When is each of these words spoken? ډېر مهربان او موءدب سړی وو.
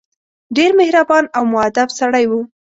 ډېر 0.57 0.71
مهربان 0.79 1.23
او 1.35 1.43
موءدب 1.51 1.89
سړی 1.99 2.25
وو. 2.27 2.39